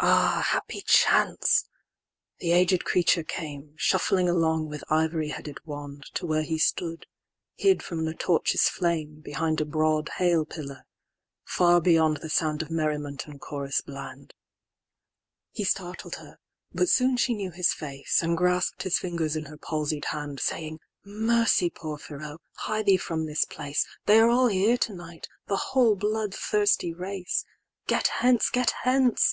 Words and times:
XI.Ah, 0.00 0.42
happy 0.52 0.82
chance! 0.86 1.66
the 2.38 2.52
aged 2.52 2.86
creature 2.86 3.22
came, 3.22 3.74
Shuffling 3.76 4.26
along 4.26 4.70
with 4.70 4.82
ivory 4.90 5.28
headed 5.28 5.58
wand, 5.66 6.04
To 6.14 6.24
where 6.24 6.44
he 6.44 6.56
stood, 6.56 7.04
hid 7.56 7.82
from 7.82 8.06
the 8.06 8.14
torch's 8.14 8.70
flame, 8.70 9.20
Behind 9.20 9.60
a 9.60 9.66
broad 9.66 10.12
hail 10.16 10.46
pillar, 10.46 10.86
far 11.44 11.78
beyondThe 11.82 12.30
sound 12.30 12.62
of 12.62 12.70
merriment 12.70 13.26
and 13.26 13.38
chorus 13.38 13.82
bland:He 13.82 15.64
startled 15.64 16.14
her; 16.14 16.38
but 16.72 16.88
soon 16.88 17.18
she 17.18 17.34
knew 17.34 17.50
his 17.50 17.74
face, 17.74 18.22
And 18.22 18.38
grasp'd 18.38 18.84
his 18.84 18.98
fingers 18.98 19.36
in 19.36 19.44
her 19.44 19.58
palsied 19.58 20.06
hand, 20.06 20.40
Saying, 20.40 20.78
"Mercy, 21.04 21.68
Porphyro! 21.68 22.38
hie 22.56 22.82
thee 22.82 22.96
from 22.96 23.26
this 23.26 23.44
place;"They 23.44 24.18
are 24.20 24.30
all 24.30 24.46
here 24.48 24.78
to 24.78 24.94
night, 24.94 25.28
the 25.48 25.56
whole 25.58 25.96
blood 25.96 26.34
thirsty 26.34 26.94
race! 26.94 27.44
XII."Get 27.86 28.06
hence! 28.22 28.48
get 28.48 28.70
hence! 28.84 29.32